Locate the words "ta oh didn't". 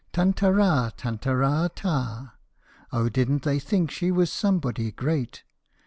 1.75-3.43